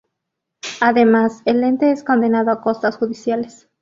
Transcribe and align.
Además, 0.79 1.43
el 1.45 1.63
ente 1.63 1.91
es 1.91 2.03
condenado 2.03 2.49
a 2.49 2.61
costas 2.61 2.97
judiciales. 2.97 3.69